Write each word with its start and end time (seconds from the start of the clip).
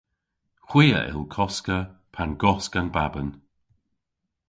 Hwi 0.69 0.85
a 0.99 0.99
yll 1.11 1.25
koska 1.35 1.77
pan 2.13 2.31
gosk 2.41 2.73
an 2.79 2.87
baban. 2.95 3.29